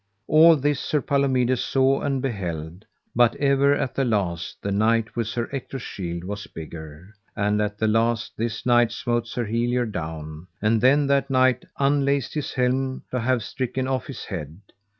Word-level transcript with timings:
All 0.25 0.55
this 0.55 0.79
Sir 0.79 0.99
Palomides 0.99 1.61
saw 1.63 2.01
and 2.01 2.23
beheld, 2.23 2.85
but 3.15 3.35
ever 3.35 3.75
at 3.75 3.93
the 3.93 4.03
last 4.03 4.57
the 4.59 4.71
knight 4.71 5.15
with 5.15 5.27
Sir 5.27 5.47
Ector's 5.51 5.83
shield 5.83 6.23
was 6.23 6.47
bigger, 6.47 7.13
and 7.35 7.61
at 7.61 7.77
the 7.77 7.87
last 7.87 8.35
this 8.35 8.65
knight 8.65 8.91
smote 8.91 9.27
Sir 9.27 9.45
Helior 9.45 9.85
down, 9.85 10.47
and 10.59 10.81
then 10.81 11.05
that 11.05 11.29
knight 11.29 11.65
unlaced 11.77 12.33
his 12.33 12.51
helm 12.53 13.03
to 13.11 13.19
have 13.19 13.43
stricken 13.43 13.87
off 13.87 14.07
his 14.07 14.25
head. 14.25 14.61